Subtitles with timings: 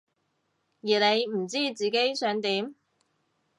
[0.81, 2.73] 而你唔知自己想點？